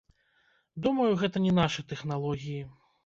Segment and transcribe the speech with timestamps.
[0.87, 2.63] Думаю, гэта не нашы тэхналогіі.